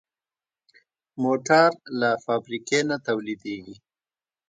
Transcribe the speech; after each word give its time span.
موټر 1.23 1.69
له 1.99 2.09
فابریکې 2.25 2.79
نه 2.89 2.97
تولیدېږي. 3.07 3.75